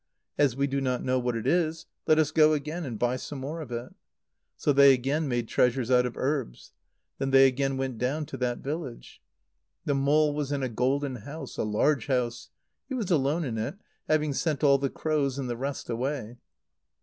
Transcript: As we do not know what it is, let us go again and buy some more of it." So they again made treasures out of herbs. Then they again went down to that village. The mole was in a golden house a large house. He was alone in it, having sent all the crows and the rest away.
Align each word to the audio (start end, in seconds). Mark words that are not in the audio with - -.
As 0.35 0.55
we 0.55 0.65
do 0.65 0.81
not 0.81 1.03
know 1.03 1.19
what 1.19 1.35
it 1.35 1.45
is, 1.45 1.85
let 2.07 2.17
us 2.17 2.31
go 2.31 2.53
again 2.53 2.85
and 2.85 2.97
buy 2.97 3.17
some 3.17 3.37
more 3.37 3.61
of 3.61 3.71
it." 3.71 3.93
So 4.57 4.73
they 4.73 4.95
again 4.95 5.27
made 5.27 5.47
treasures 5.47 5.91
out 5.91 6.07
of 6.07 6.17
herbs. 6.17 6.73
Then 7.19 7.29
they 7.29 7.45
again 7.45 7.77
went 7.77 7.99
down 7.99 8.25
to 8.25 8.37
that 8.37 8.61
village. 8.61 9.21
The 9.85 9.93
mole 9.93 10.33
was 10.33 10.51
in 10.51 10.63
a 10.63 10.69
golden 10.69 11.17
house 11.17 11.55
a 11.57 11.63
large 11.63 12.07
house. 12.07 12.49
He 12.89 12.95
was 12.95 13.11
alone 13.11 13.43
in 13.43 13.59
it, 13.59 13.75
having 14.07 14.33
sent 14.33 14.63
all 14.63 14.79
the 14.79 14.89
crows 14.89 15.37
and 15.37 15.47
the 15.47 15.55
rest 15.55 15.87
away. 15.87 16.37